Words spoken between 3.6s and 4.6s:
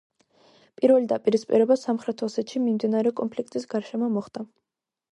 გარშემო მოხდა.